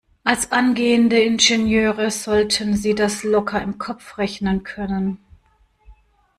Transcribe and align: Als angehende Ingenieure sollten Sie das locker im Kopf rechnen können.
Als 0.23 0.51
angehende 0.51 1.19
Ingenieure 1.21 2.09
sollten 2.09 2.75
Sie 2.75 2.95
das 2.95 3.23
locker 3.23 3.61
im 3.61 3.77
Kopf 3.77 4.17
rechnen 4.17 4.63
können. 4.63 5.19